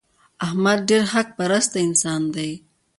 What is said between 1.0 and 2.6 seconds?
حق پرسته انسان دی.